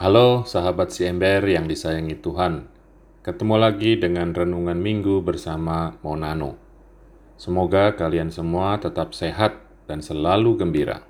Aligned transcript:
Halo 0.00 0.48
sahabat 0.48 0.96
si 0.96 1.04
ember 1.04 1.44
yang 1.44 1.68
disayangi 1.68 2.24
Tuhan. 2.24 2.72
Ketemu 3.20 3.60
lagi 3.60 4.00
dengan 4.00 4.32
renungan 4.32 4.80
minggu 4.80 5.20
bersama 5.20 6.00
Monano. 6.00 6.56
Semoga 7.36 7.92
kalian 7.92 8.32
semua 8.32 8.80
tetap 8.80 9.12
sehat 9.12 9.60
dan 9.84 10.00
selalu 10.00 10.56
gembira. 10.56 11.04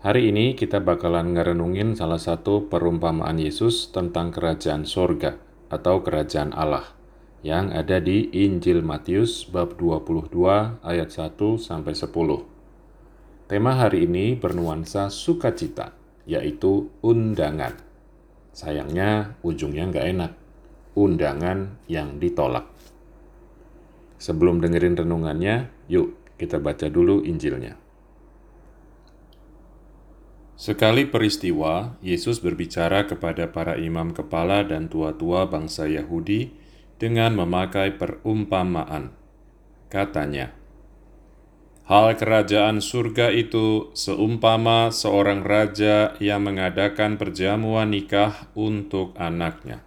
Hari 0.00 0.32
ini 0.32 0.56
kita 0.56 0.80
bakalan 0.80 1.36
ngerenungin 1.36 1.92
salah 1.92 2.16
satu 2.16 2.72
perumpamaan 2.72 3.36
Yesus 3.36 3.92
tentang 3.92 4.32
kerajaan 4.32 4.88
sorga 4.88 5.36
atau 5.68 6.00
kerajaan 6.00 6.56
Allah 6.56 6.96
yang 7.44 7.68
ada 7.68 8.00
di 8.00 8.32
Injil 8.32 8.80
Matius 8.80 9.44
bab 9.44 9.76
22 9.76 10.32
ayat 10.80 11.12
1 11.12 11.36
sampai 11.60 11.92
10. 11.92 12.16
Tema 13.44 13.76
hari 13.76 14.08
ini 14.08 14.40
bernuansa 14.40 15.12
sukacita 15.12 15.97
yaitu 16.28 16.92
undangan. 17.00 17.72
Sayangnya 18.52 19.40
ujungnya 19.40 19.88
nggak 19.88 20.06
enak. 20.12 20.32
Undangan 20.92 21.80
yang 21.88 22.20
ditolak. 22.20 22.68
Sebelum 24.20 24.60
dengerin 24.60 24.98
renungannya, 24.98 25.72
yuk 25.88 26.18
kita 26.36 26.60
baca 26.60 26.90
dulu 26.92 27.24
Injilnya. 27.24 27.78
Sekali 30.58 31.06
peristiwa, 31.06 31.94
Yesus 32.02 32.42
berbicara 32.42 33.06
kepada 33.06 33.46
para 33.54 33.78
imam 33.78 34.10
kepala 34.10 34.66
dan 34.66 34.90
tua-tua 34.90 35.46
bangsa 35.46 35.86
Yahudi 35.86 36.50
dengan 36.98 37.38
memakai 37.38 37.94
perumpamaan. 37.94 39.14
Katanya, 39.86 40.50
Hal 41.88 42.20
kerajaan 42.20 42.84
surga 42.84 43.32
itu 43.32 43.96
seumpama 43.96 44.92
seorang 44.92 45.40
raja 45.40 46.12
yang 46.20 46.44
mengadakan 46.44 47.16
perjamuan 47.16 47.96
nikah 47.96 48.52
untuk 48.52 49.16
anaknya. 49.16 49.80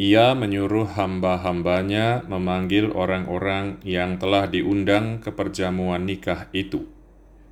Ia 0.00 0.32
menyuruh 0.32 0.96
hamba-hambanya 0.96 2.24
memanggil 2.24 2.88
orang-orang 2.88 3.84
yang 3.84 4.16
telah 4.16 4.48
diundang 4.48 5.20
ke 5.20 5.28
perjamuan 5.28 6.08
nikah 6.08 6.48
itu, 6.56 6.88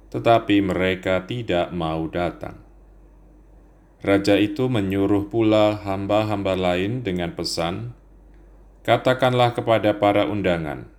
tetapi 0.09 0.65
mereka 0.65 1.29
tidak 1.29 1.77
mau 1.77 2.09
datang. 2.09 2.57
Raja 4.01 4.41
itu 4.41 4.73
menyuruh 4.73 5.29
pula 5.29 5.77
hamba-hamba 5.77 6.57
lain 6.57 7.05
dengan 7.05 7.37
pesan, 7.37 7.93
"Katakanlah 8.81 9.53
kepada 9.53 10.01
para 10.01 10.25
undangan, 10.25 10.94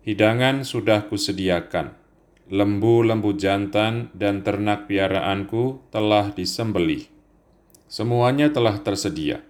Hidangan 0.00 0.64
sudah 0.64 1.12
kusediakan, 1.12 1.92
lembu-lembu 2.48 3.36
jantan 3.36 4.08
dan 4.16 4.40
ternak 4.40 4.88
piaraanku 4.88 5.92
telah 5.92 6.32
disembelih. 6.32 7.04
Semuanya 7.84 8.48
telah 8.48 8.80
tersedia. 8.80 9.44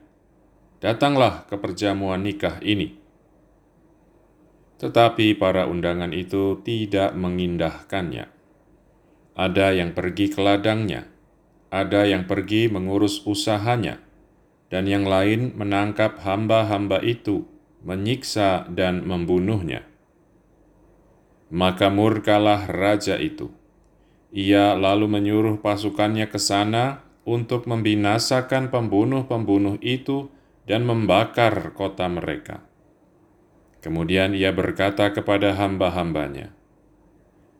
Datanglah 0.82 1.46
ke 1.46 1.54
perjamuan 1.54 2.26
nikah 2.26 2.58
ini. 2.66 2.98
Tetapi 4.82 5.38
para 5.38 5.70
undangan 5.70 6.10
itu 6.10 6.58
tidak 6.66 7.14
mengindahkannya. 7.14 8.26
Ada 9.38 9.70
yang 9.70 9.94
pergi 9.94 10.34
ke 10.34 10.42
ladangnya, 10.42 11.06
ada 11.70 12.10
yang 12.10 12.26
pergi 12.26 12.66
mengurus 12.66 13.22
usahanya, 13.22 14.02
dan 14.66 14.90
yang 14.90 15.06
lain 15.06 15.54
menangkap 15.54 16.18
hamba-hamba 16.26 17.06
itu, 17.06 17.46
menyiksa 17.86 18.66
dan 18.66 19.06
membunuhnya. 19.06 19.86
Maka 21.50 21.90
murkalah 21.90 22.70
raja 22.70 23.18
itu. 23.18 23.50
Ia 24.30 24.78
lalu 24.78 25.10
menyuruh 25.10 25.58
pasukannya 25.58 26.30
ke 26.30 26.38
sana 26.38 27.02
untuk 27.26 27.66
membinasakan 27.66 28.70
pembunuh-pembunuh 28.70 29.82
itu 29.82 30.30
dan 30.70 30.86
membakar 30.86 31.74
kota 31.74 32.06
mereka. 32.06 32.62
Kemudian 33.82 34.36
ia 34.38 34.54
berkata 34.54 35.10
kepada 35.10 35.58
hamba-hambanya, 35.58 36.54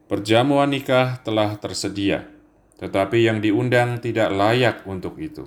Perjamuan 0.07 0.75
nikah 0.75 1.22
telah 1.22 1.55
tersedia, 1.59 2.27
tetapi 2.83 3.27
yang 3.27 3.39
diundang 3.39 4.03
tidak 4.03 4.34
layak 4.34 4.83
untuk 4.87 5.19
itu. 5.22 5.47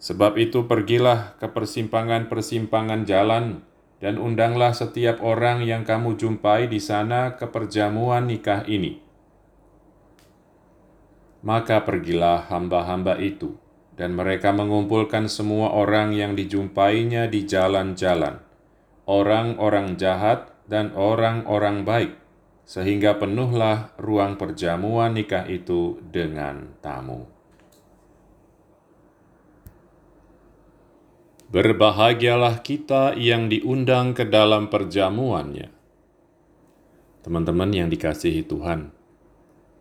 Sebab 0.00 0.36
itu 0.40 0.64
pergilah 0.64 1.36
ke 1.40 1.48
persimpangan-persimpangan 1.48 3.04
jalan 3.04 3.64
dan 3.96 4.20
undanglah 4.20 4.76
setiap 4.76 5.24
orang 5.24 5.64
yang 5.64 5.82
kamu 5.82 6.20
jumpai 6.20 6.68
di 6.68 6.76
sana 6.76 7.36
ke 7.36 7.48
perjamuan 7.48 8.28
nikah 8.28 8.64
ini. 8.68 9.00
Maka 11.46 11.86
pergilah 11.86 12.50
hamba-hamba 12.50 13.16
itu, 13.22 13.56
dan 13.94 14.12
mereka 14.12 14.50
mengumpulkan 14.50 15.30
semua 15.30 15.72
orang 15.72 16.12
yang 16.12 16.34
dijumpainya 16.34 17.30
di 17.30 17.46
jalan-jalan, 17.46 18.42
orang-orang 19.06 19.94
jahat 19.94 20.52
dan 20.66 20.90
orang-orang 20.98 21.86
baik, 21.86 22.12
sehingga 22.66 23.16
penuhlah 23.16 23.94
ruang 23.96 24.34
perjamuan 24.36 25.14
nikah 25.14 25.46
itu 25.46 26.02
dengan 26.10 26.74
tamu. 26.82 27.35
Berbahagialah 31.46 32.58
kita 32.66 33.14
yang 33.14 33.46
diundang 33.46 34.18
ke 34.18 34.26
dalam 34.26 34.66
perjamuannya. 34.66 35.70
Teman-teman 37.22 37.70
yang 37.70 37.86
dikasihi 37.86 38.42
Tuhan, 38.42 38.90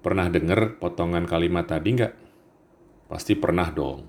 pernah 0.06 0.30
dengar 0.30 0.78
potongan 0.78 1.26
kalimat 1.26 1.66
tadi 1.66 1.90
nggak? 1.98 2.14
Pasti 3.10 3.34
pernah 3.34 3.74
dong. 3.74 4.06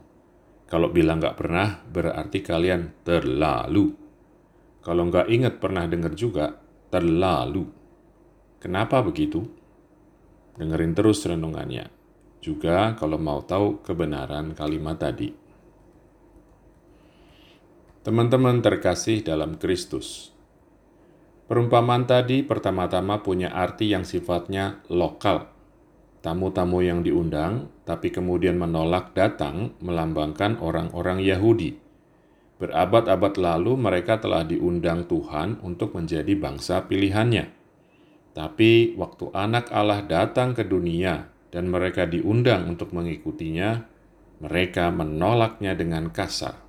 Kalau 0.69 0.93
bilang 0.93 1.17
nggak 1.17 1.37
pernah, 1.41 1.81
berarti 1.81 2.45
kalian 2.45 3.01
terlalu. 3.01 3.89
Kalau 4.85 5.09
nggak 5.09 5.33
ingat 5.33 5.57
pernah 5.57 5.89
dengar 5.89 6.13
juga, 6.13 6.53
terlalu. 6.93 7.65
Kenapa 8.61 9.01
begitu? 9.01 9.41
Dengerin 10.61 10.93
terus 10.93 11.25
renungannya. 11.25 11.89
Juga 12.45 12.93
kalau 13.01 13.17
mau 13.17 13.41
tahu 13.41 13.81
kebenaran 13.81 14.53
kalimat 14.53 15.01
tadi. 15.01 15.46
Teman-teman 18.07 18.63
terkasih 18.63 19.27
dalam 19.27 19.59
Kristus, 19.59 20.31
perumpamaan 21.51 22.07
tadi 22.07 22.47
pertama-tama 22.47 23.19
punya 23.19 23.51
arti 23.51 23.91
yang 23.91 24.07
sifatnya 24.07 24.79
lokal. 24.87 25.51
Tamu-tamu 26.23 26.87
yang 26.87 27.03
diundang, 27.03 27.67
tapi 27.83 28.15
kemudian 28.15 28.63
menolak 28.63 29.11
datang, 29.11 29.75
melambangkan 29.83 30.55
orang-orang 30.63 31.19
Yahudi. 31.19 31.83
Berabad-abad 32.63 33.43
lalu, 33.43 33.75
mereka 33.75 34.23
telah 34.23 34.47
diundang 34.47 35.11
Tuhan 35.11 35.59
untuk 35.67 35.99
menjadi 35.99 36.31
bangsa 36.39 36.87
pilihannya. 36.87 37.51
Tapi 38.39 38.95
waktu 38.95 39.35
Anak 39.35 39.75
Allah 39.75 40.07
datang 40.07 40.55
ke 40.55 40.63
dunia 40.63 41.27
dan 41.51 41.67
mereka 41.67 42.07
diundang 42.07 42.71
untuk 42.71 42.95
mengikutinya, 42.95 43.83
mereka 44.47 44.95
menolaknya 44.95 45.75
dengan 45.75 46.15
kasar 46.15 46.66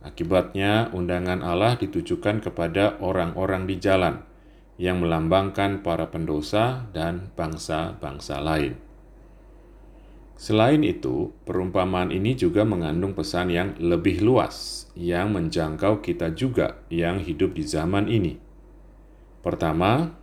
Akibatnya, 0.00 0.88
undangan 0.96 1.44
Allah 1.44 1.76
ditujukan 1.76 2.40
kepada 2.40 2.96
orang-orang 3.04 3.68
di 3.68 3.76
jalan 3.76 4.24
yang 4.80 5.04
melambangkan 5.04 5.84
para 5.84 6.08
pendosa 6.08 6.88
dan 6.96 7.28
bangsa-bangsa 7.36 8.40
lain. 8.40 8.80
Selain 10.40 10.80
itu, 10.80 11.36
perumpamaan 11.44 12.08
ini 12.08 12.32
juga 12.32 12.64
mengandung 12.64 13.12
pesan 13.12 13.52
yang 13.52 13.76
lebih 13.76 14.24
luas 14.24 14.88
yang 14.96 15.36
menjangkau 15.36 16.00
kita 16.00 16.32
juga 16.32 16.80
yang 16.88 17.20
hidup 17.20 17.52
di 17.52 17.60
zaman 17.60 18.08
ini. 18.08 18.40
Pertama, 19.44 20.16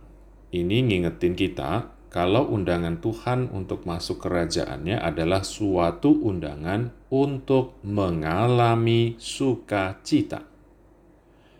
ini 0.50 0.82
ngingetin 0.82 1.38
kita 1.38 1.97
kalau 2.08 2.48
undangan 2.48 3.04
Tuhan 3.04 3.52
untuk 3.52 3.84
masuk 3.84 4.24
kerajaannya 4.24 4.96
adalah 4.96 5.44
suatu 5.44 6.16
undangan 6.24 6.88
untuk 7.12 7.76
mengalami 7.84 9.20
sukacita. 9.20 10.48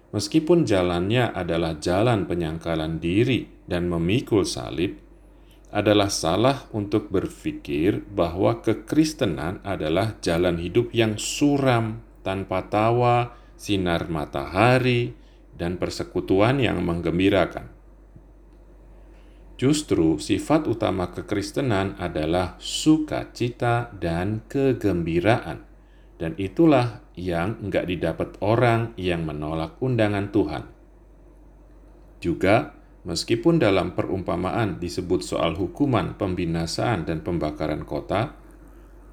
Meskipun 0.08 0.64
jalannya 0.64 1.36
adalah 1.36 1.76
jalan 1.76 2.24
penyangkalan 2.24 2.96
diri 2.96 3.44
dan 3.68 3.92
memikul 3.92 4.48
salib, 4.48 4.96
adalah 5.68 6.08
salah 6.08 6.64
untuk 6.72 7.12
berpikir 7.12 8.08
bahwa 8.08 8.64
kekristenan 8.64 9.60
adalah 9.60 10.16
jalan 10.24 10.56
hidup 10.56 10.96
yang 10.96 11.20
suram, 11.20 12.00
tanpa 12.24 12.72
tawa, 12.72 13.36
sinar 13.60 14.08
matahari, 14.08 15.12
dan 15.52 15.76
persekutuan 15.76 16.56
yang 16.56 16.80
menggembirakan. 16.80 17.77
Justru 19.58 20.22
sifat 20.22 20.70
utama 20.70 21.10
kekristenan 21.10 21.98
adalah 21.98 22.54
sukacita 22.62 23.90
dan 23.90 24.46
kegembiraan. 24.46 25.66
Dan 26.14 26.38
itulah 26.38 27.02
yang 27.18 27.58
enggak 27.58 27.90
didapat 27.90 28.38
orang 28.38 28.94
yang 28.94 29.26
menolak 29.26 29.74
undangan 29.82 30.30
Tuhan. 30.30 30.62
Juga, 32.22 32.78
meskipun 33.02 33.58
dalam 33.58 33.98
perumpamaan 33.98 34.78
disebut 34.78 35.26
soal 35.26 35.58
hukuman, 35.58 36.14
pembinasaan, 36.14 37.06
dan 37.06 37.26
pembakaran 37.26 37.82
kota, 37.82 38.38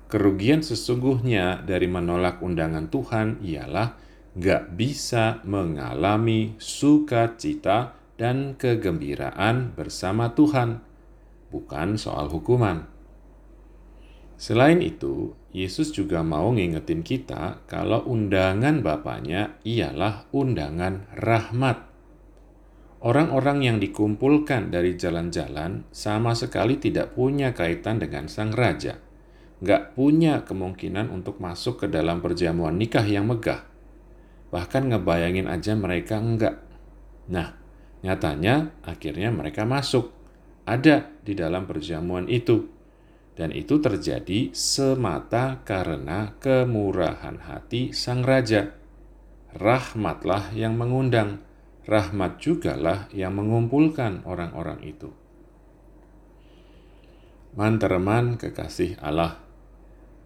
kerugian 0.09 0.61
sesungguhnya 0.61 1.65
dari 1.65 1.89
menolak 1.89 2.45
undangan 2.45 2.89
Tuhan 2.93 3.41
ialah 3.41 3.97
gak 4.37 4.77
bisa 4.77 5.41
mengalami 5.45 6.53
sukacita 6.61 8.04
dan 8.15 8.55
kegembiraan 8.55 9.75
bersama 9.75 10.31
Tuhan, 10.31 10.79
bukan 11.51 11.99
soal 11.99 12.31
hukuman. 12.31 12.87
Selain 14.35 14.83
itu, 14.83 15.31
Yesus 15.55 15.95
juga 15.95 16.19
mau 16.19 16.51
ngingetin 16.51 17.07
kita 17.07 17.63
kalau 17.71 18.03
undangan 18.03 18.83
Bapaknya 18.83 19.55
ialah 19.63 20.27
undangan 20.35 21.07
rahmat. 21.15 21.87
Orang-orang 22.99 23.63
yang 23.63 23.77
dikumpulkan 23.79 24.75
dari 24.75 24.99
jalan-jalan 24.99 25.87
sama 25.95 26.35
sekali 26.35 26.75
tidak 26.75 27.15
punya 27.15 27.55
kaitan 27.55 28.01
dengan 28.01 28.27
sang 28.27 28.51
raja. 28.51 28.99
Gak 29.63 29.95
punya 29.95 30.43
kemungkinan 30.43 31.07
untuk 31.15 31.39
masuk 31.39 31.85
ke 31.85 31.87
dalam 31.87 32.19
perjamuan 32.19 32.75
nikah 32.75 33.07
yang 33.07 33.31
megah. 33.31 33.63
Bahkan 34.51 34.91
ngebayangin 34.91 35.47
aja 35.47 35.79
mereka 35.79 36.19
enggak. 36.19 36.59
Nah, 37.31 37.64
nyatanya 38.05 38.69
akhirnya 38.85 39.33
mereka 39.33 39.65
masuk. 39.65 40.13
Ada 40.69 41.09
di 41.25 41.33
dalam 41.33 41.65
perjamuan 41.65 42.29
itu 42.29 42.69
dan 43.35 43.51
itu 43.51 43.83
terjadi 43.83 44.55
semata 44.55 45.59
karena 45.67 46.33
kemurahan 46.39 47.35
hati 47.43 47.91
sang 47.91 48.23
raja. 48.23 48.71
Rahmatlah 49.55 50.51
yang 50.55 50.75
mengundang, 50.75 51.43
rahmat 51.87 52.39
jugalah 52.43 53.07
yang 53.11 53.35
mengumpulkan 53.35 54.23
orang-orang 54.27 54.83
itu. 54.83 55.11
Mantereman 57.55 58.35
kekasih 58.35 58.99
Allah, 58.99 59.39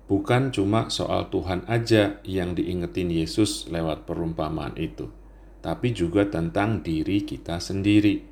bukan 0.10 0.50
cuma 0.50 0.90
soal 0.90 1.30
Tuhan 1.30 1.62
aja 1.70 2.18
yang 2.26 2.58
diingetin 2.58 3.14
Yesus 3.14 3.70
lewat 3.70 4.10
perumpamaan 4.10 4.74
itu, 4.82 5.14
tapi 5.60 5.92
juga 5.92 6.28
tentang 6.28 6.80
diri 6.80 7.24
kita 7.24 7.60
sendiri. 7.60 8.24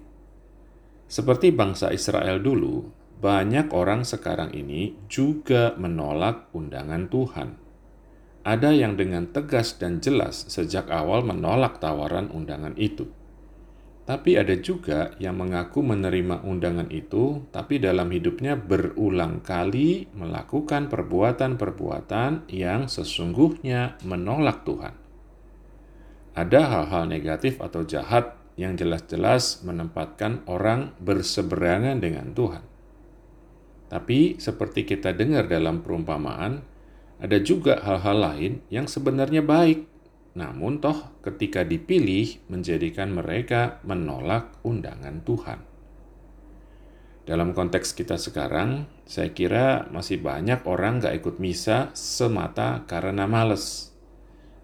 Seperti 1.07 1.55
bangsa 1.55 1.95
Israel 1.95 2.43
dulu, 2.43 2.87
banyak 3.17 3.71
orang 3.73 4.03
sekarang 4.03 4.53
ini 4.53 4.93
juga 5.07 5.73
menolak 5.79 6.51
undangan 6.53 7.07
Tuhan. 7.07 7.49
Ada 8.47 8.71
yang 8.71 8.95
dengan 8.95 9.27
tegas 9.31 9.75
dan 9.75 9.99
jelas 9.99 10.47
sejak 10.47 10.87
awal 10.87 11.23
menolak 11.23 11.83
tawaran 11.83 12.31
undangan 12.31 12.75
itu. 12.79 13.09
Tapi 14.07 14.39
ada 14.39 14.55
juga 14.55 15.11
yang 15.19 15.35
mengaku 15.35 15.83
menerima 15.83 16.47
undangan 16.47 16.87
itu, 16.95 17.43
tapi 17.51 17.75
dalam 17.75 18.07
hidupnya 18.07 18.55
berulang 18.55 19.43
kali 19.43 20.07
melakukan 20.15 20.87
perbuatan-perbuatan 20.87 22.47
yang 22.47 22.87
sesungguhnya 22.87 23.99
menolak 24.07 24.63
Tuhan. 24.63 25.06
Ada 26.37 26.69
hal-hal 26.69 27.09
negatif 27.09 27.57
atau 27.57 27.81
jahat 27.81 28.37
yang 28.61 28.77
jelas-jelas 28.77 29.65
menempatkan 29.65 30.45
orang 30.45 30.93
berseberangan 31.01 31.97
dengan 31.97 32.37
Tuhan 32.37 32.77
tapi 33.87 34.35
seperti 34.35 34.83
kita 34.83 35.15
dengar 35.15 35.47
dalam 35.47 35.79
perumpamaan, 35.79 36.59
ada 37.23 37.39
juga 37.39 37.79
hal-hal 37.81 38.17
lain 38.19 38.53
yang 38.67 38.85
sebenarnya 38.85 39.41
baik, 39.41 39.87
namun 40.35 40.83
toh 40.83 41.15
ketika 41.23 41.63
dipilih 41.63 42.43
menjadikan 42.51 43.15
mereka 43.15 43.79
menolak 43.87 44.59
undangan 44.61 45.23
Tuhan. 45.23 45.59
Dalam 47.27 47.51
konteks 47.51 47.91
kita 47.91 48.15
sekarang, 48.15 48.87
saya 49.03 49.35
kira 49.35 49.87
masih 49.91 50.19
banyak 50.23 50.63
orang 50.63 51.03
gak 51.03 51.15
ikut 51.23 51.35
misa 51.43 51.91
semata 51.91 52.87
karena 52.87 53.27
males. 53.27 53.91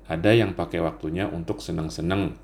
Ada 0.07 0.35
yang 0.35 0.55
pakai 0.57 0.83
waktunya 0.83 1.31
untuk 1.31 1.63
senang-senang. 1.63 2.35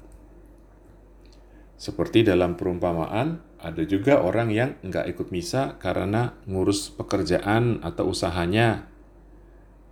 Seperti 1.79 2.27
dalam 2.27 2.59
perumpamaan, 2.59 3.39
ada 3.59 3.83
juga 3.87 4.19
orang 4.19 4.51
yang 4.51 4.75
nggak 4.83 5.15
ikut 5.15 5.27
misa 5.31 5.79
karena 5.79 6.35
ngurus 6.47 6.91
pekerjaan 6.91 7.83
atau 7.83 8.11
usahanya. 8.11 8.87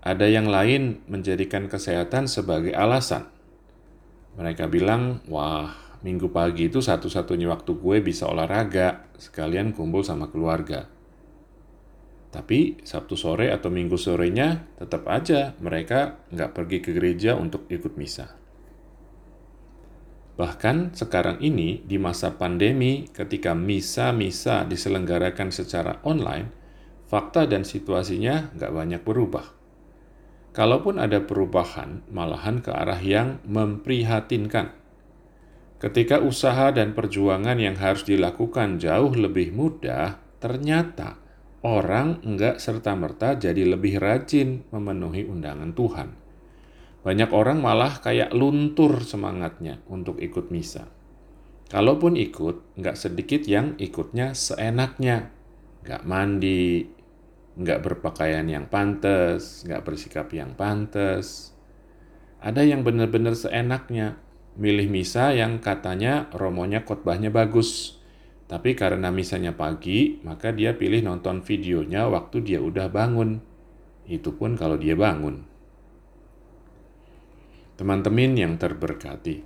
Ada 0.04 0.28
yang 0.28 0.48
lain 0.48 1.04
menjadikan 1.08 1.68
kesehatan 1.68 2.32
sebagai 2.32 2.72
alasan. 2.76 3.28
Mereka 4.40 4.72
bilang, 4.72 5.24
wah 5.28 5.76
minggu 6.04 6.32
pagi 6.32 6.72
itu 6.72 6.80
satu-satunya 6.80 7.52
waktu 7.52 7.76
gue 7.76 7.98
bisa 8.00 8.28
olahraga, 8.28 9.08
sekalian 9.20 9.76
kumpul 9.76 10.04
sama 10.04 10.32
keluarga. 10.32 10.97
Tapi 12.28 12.84
Sabtu 12.84 13.16
sore 13.16 13.50
atau 13.50 13.72
Minggu 13.72 13.96
sorenya 13.96 14.68
tetap 14.76 15.08
aja 15.08 15.56
mereka 15.64 16.20
nggak 16.30 16.52
pergi 16.52 16.78
ke 16.84 16.92
gereja 16.92 17.40
untuk 17.40 17.66
ikut 17.72 17.96
misa. 17.96 18.36
Bahkan 20.38 20.94
sekarang 20.94 21.42
ini 21.42 21.82
di 21.82 21.98
masa 21.98 22.38
pandemi 22.38 23.10
ketika 23.10 23.58
misa-misa 23.58 24.70
diselenggarakan 24.70 25.50
secara 25.50 25.98
online, 26.06 26.54
fakta 27.10 27.50
dan 27.50 27.66
situasinya 27.66 28.54
nggak 28.54 28.72
banyak 28.76 29.02
berubah. 29.02 29.58
Kalaupun 30.54 31.02
ada 31.02 31.26
perubahan, 31.26 32.06
malahan 32.14 32.62
ke 32.62 32.70
arah 32.70 33.02
yang 33.02 33.42
memprihatinkan. 33.50 34.78
Ketika 35.78 36.22
usaha 36.22 36.74
dan 36.74 36.98
perjuangan 36.98 37.58
yang 37.58 37.78
harus 37.78 38.06
dilakukan 38.06 38.82
jauh 38.82 39.14
lebih 39.14 39.54
mudah, 39.54 40.18
ternyata 40.42 41.27
orang 41.66 42.22
nggak 42.22 42.62
serta-merta 42.62 43.40
jadi 43.40 43.66
lebih 43.66 43.98
rajin 43.98 44.66
memenuhi 44.70 45.26
undangan 45.26 45.74
Tuhan 45.74 46.28
banyak 47.08 47.32
orang 47.32 47.64
malah 47.64 48.04
kayak 48.04 48.36
luntur 48.36 49.00
semangatnya 49.00 49.80
untuk 49.88 50.20
ikut 50.20 50.52
misa. 50.52 50.92
Kalaupun 51.72 52.20
ikut, 52.20 52.76
nggak 52.76 53.00
sedikit 53.00 53.48
yang 53.48 53.80
ikutnya 53.80 54.36
seenaknya. 54.36 55.32
Nggak 55.88 56.04
mandi, 56.04 56.84
nggak 57.56 57.80
berpakaian 57.80 58.44
yang 58.52 58.68
pantas, 58.68 59.64
nggak 59.64 59.88
bersikap 59.88 60.28
yang 60.36 60.52
pantas. 60.60 61.56
Ada 62.44 62.68
yang 62.68 62.84
benar-benar 62.84 63.40
seenaknya, 63.40 64.20
milih 64.60 64.92
misa 64.92 65.32
yang 65.32 65.64
katanya 65.64 66.28
romonya 66.36 66.84
khotbahnya 66.84 67.32
bagus. 67.32 67.97
Tapi 68.48 68.80
karena 68.80 69.12
misanya 69.12 69.52
pagi, 69.52 70.24
maka 70.24 70.56
dia 70.56 70.72
pilih 70.72 71.04
nonton 71.04 71.44
videonya 71.44 72.08
waktu 72.08 72.40
dia 72.48 72.64
udah 72.64 72.88
bangun. 72.88 73.44
Itu 74.08 74.40
pun 74.40 74.56
kalau 74.56 74.80
dia 74.80 74.96
bangun. 74.96 75.44
Teman-teman 77.76 78.34
yang 78.40 78.56
terberkati, 78.56 79.44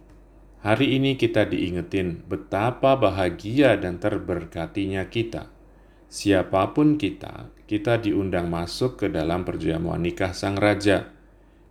hari 0.61 0.87
ini 1.01 1.17
kita 1.17 1.49
diingetin 1.49 2.21
betapa 2.29 2.93
bahagia 2.93 3.75
dan 3.75 3.97
terberkatinya 3.97 5.09
kita. 5.09 5.49
Siapa 6.05 6.71
pun 6.77 7.01
kita, 7.01 7.49
kita 7.65 7.97
diundang 7.99 8.53
masuk 8.53 9.01
ke 9.01 9.07
dalam 9.09 9.43
perjamuan 9.43 10.05
nikah 10.05 10.31
sang 10.37 10.61
raja. 10.61 11.09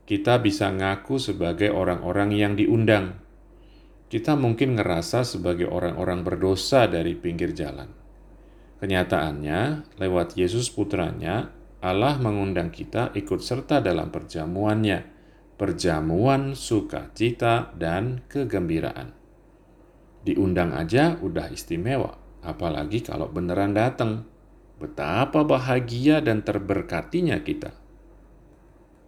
Kita 0.05 0.43
bisa 0.43 0.75
ngaku 0.75 1.23
sebagai 1.23 1.71
orang-orang 1.71 2.35
yang 2.35 2.53
diundang. 2.59 3.23
Kita 4.11 4.35
mungkin 4.35 4.75
ngerasa 4.75 5.23
sebagai 5.23 5.71
orang-orang 5.71 6.27
berdosa 6.27 6.91
dari 6.91 7.15
pinggir 7.15 7.55
jalan. 7.55 7.87
Kenyataannya, 8.83 9.95
lewat 10.03 10.35
Yesus 10.35 10.67
putranya, 10.75 11.55
Allah 11.79 12.19
mengundang 12.19 12.75
kita 12.75 13.15
ikut 13.15 13.39
serta 13.39 13.79
dalam 13.79 14.11
perjamuannya 14.11 15.21
perjamuan 15.61 16.57
sukacita 16.57 17.77
dan 17.77 18.25
kegembiraan. 18.33 19.13
Diundang 20.25 20.73
aja 20.73 21.21
udah 21.21 21.53
istimewa, 21.53 22.17
apalagi 22.41 23.05
kalau 23.05 23.29
beneran 23.29 23.77
datang. 23.77 24.25
Betapa 24.81 25.45
bahagia 25.45 26.25
dan 26.25 26.41
terberkatinya 26.41 27.37
kita. 27.45 27.77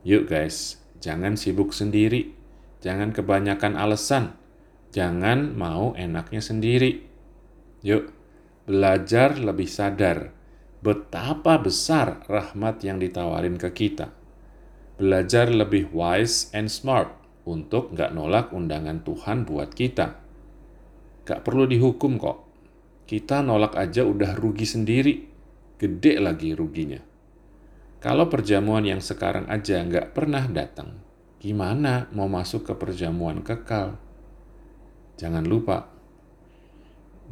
Yuk 0.04 0.28
guys, 0.28 0.84
jangan 1.00 1.40
sibuk 1.40 1.72
sendiri, 1.72 2.36
jangan 2.84 3.16
kebanyakan 3.16 3.80
alasan, 3.80 4.36
jangan 4.92 5.56
mau 5.56 5.96
enaknya 5.98 6.44
sendiri. 6.44 7.02
Yuk, 7.82 8.12
belajar 8.68 9.40
lebih 9.40 9.66
sadar 9.66 10.30
betapa 10.84 11.58
besar 11.58 12.22
rahmat 12.30 12.84
yang 12.86 13.02
ditawarin 13.02 13.58
ke 13.58 13.70
kita 13.74 14.22
belajar 15.02 15.48
lebih 15.50 15.90
wise 15.90 16.52
and 16.54 16.68
smart 16.68 17.10
untuk 17.48 17.90
nggak 17.90 18.14
nolak 18.14 18.54
undangan 18.54 19.02
Tuhan 19.02 19.42
buat 19.42 19.74
kita. 19.74 20.14
Gak 21.26 21.42
perlu 21.42 21.66
dihukum 21.66 22.22
kok. 22.22 22.38
Kita 23.06 23.42
nolak 23.42 23.74
aja 23.74 24.06
udah 24.06 24.38
rugi 24.38 24.62
sendiri. 24.62 25.14
Gede 25.74 26.22
lagi 26.22 26.54
ruginya. 26.54 27.02
Kalau 27.98 28.30
perjamuan 28.30 28.86
yang 28.86 29.02
sekarang 29.02 29.46
aja 29.46 29.82
nggak 29.82 30.14
pernah 30.14 30.46
datang, 30.50 30.98
gimana 31.38 32.10
mau 32.14 32.26
masuk 32.26 32.66
ke 32.66 32.74
perjamuan 32.74 33.42
kekal? 33.42 33.98
Jangan 35.20 35.44
lupa, 35.44 35.92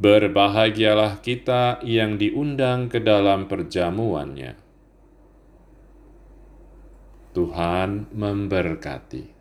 berbahagialah 0.01 1.21
kita 1.21 1.81
yang 1.85 2.17
diundang 2.17 2.89
ke 2.89 2.97
dalam 3.01 3.45
perjamuannya. 3.45 4.57
Tuhan 7.31 8.11
memberkati. 8.11 9.40